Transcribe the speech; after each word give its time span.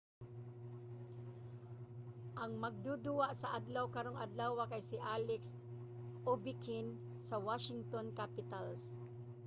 ang 2.43 2.53
magduduwa 2.63 3.27
sa 3.41 3.47
adlaw 3.57 3.85
karong 3.95 4.19
adlawa 4.25 4.63
kay 4.71 4.81
si 4.89 4.97
alex 5.17 5.41
ovechkin 6.33 6.87
sa 7.27 7.35
washington 7.47 8.05
capitals 8.19 8.83